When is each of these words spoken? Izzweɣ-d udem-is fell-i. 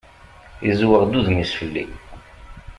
Izzweɣ-d 0.69 1.17
udem-is 1.19 1.53
fell-i. 1.59 1.85